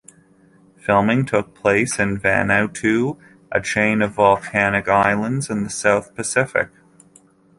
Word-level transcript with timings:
Filming 0.77 1.27
took 1.27 1.53
place 1.53 1.99
in 1.99 2.19
Vanuatu, 2.19 3.19
a 3.51 3.61
chain 3.61 4.01
of 4.01 4.13
volcanic 4.13 4.87
islands 4.87 5.47
in 5.47 5.63
the 5.63 5.69
South 5.69 6.15
Pacific. 6.15 6.69